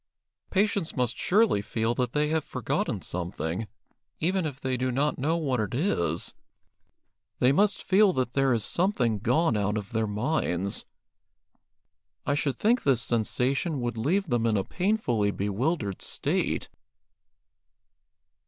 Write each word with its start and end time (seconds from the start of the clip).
"Patients 0.49 0.95
must 0.95 1.15
surely 1.15 1.61
feel 1.61 1.93
that 1.93 2.11
they 2.13 2.29
have 2.29 2.43
forgotten 2.43 3.03
something, 3.03 3.67
even 4.19 4.47
if 4.47 4.59
they 4.59 4.75
do 4.75 4.91
not 4.91 5.19
know 5.19 5.37
what 5.37 5.59
it 5.59 5.75
is. 5.75 6.33
They 7.37 7.51
must 7.51 7.83
feel 7.83 8.11
that 8.13 8.33
there 8.33 8.51
is 8.51 8.65
something 8.65 9.19
gone 9.19 9.55
out 9.55 9.77
of 9.77 9.91
their 9.91 10.07
minds. 10.07 10.87
I 12.25 12.33
should 12.33 12.57
think 12.57 12.81
this 12.81 13.03
sensation 13.03 13.79
would 13.79 13.95
leave 13.95 14.25
them 14.27 14.47
in 14.47 14.57
a 14.57 14.63
painfully 14.63 15.29
bewildered 15.29 16.01
state." 16.01 16.67